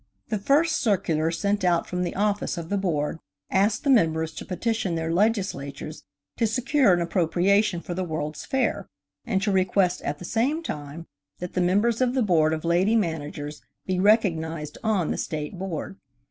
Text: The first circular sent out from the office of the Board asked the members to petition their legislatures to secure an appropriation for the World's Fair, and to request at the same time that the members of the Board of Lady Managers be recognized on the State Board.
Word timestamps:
The 0.29 0.39
first 0.39 0.77
circular 0.79 1.29
sent 1.29 1.63
out 1.63 1.85
from 1.85 2.01
the 2.01 2.15
office 2.15 2.57
of 2.57 2.69
the 2.69 2.77
Board 2.79 3.19
asked 3.51 3.83
the 3.83 3.89
members 3.91 4.33
to 4.33 4.45
petition 4.45 4.95
their 4.95 5.13
legislatures 5.13 6.05
to 6.37 6.47
secure 6.47 6.91
an 6.91 7.01
appropriation 7.01 7.81
for 7.81 7.93
the 7.93 8.03
World's 8.03 8.43
Fair, 8.43 8.87
and 9.25 9.39
to 9.43 9.51
request 9.51 10.01
at 10.01 10.17
the 10.17 10.25
same 10.25 10.63
time 10.63 11.05
that 11.37 11.53
the 11.53 11.61
members 11.61 12.01
of 12.01 12.15
the 12.15 12.23
Board 12.23 12.51
of 12.51 12.65
Lady 12.65 12.95
Managers 12.95 13.61
be 13.85 13.99
recognized 13.99 14.79
on 14.83 15.11
the 15.11 15.17
State 15.19 15.59
Board. 15.59 15.97